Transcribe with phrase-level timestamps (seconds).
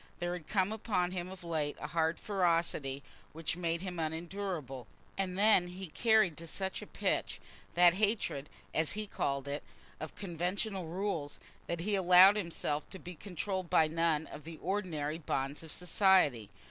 [0.17, 3.03] There had come upon him of late a hard ferocity
[3.33, 4.87] which made him unendurable.
[5.15, 7.39] And then he carried to such a pitch
[7.75, 9.61] that hatred, as he called it,
[9.99, 15.19] of conventional rules, that he allowed himself to be controlled by none of the ordinary
[15.19, 16.49] bonds of society.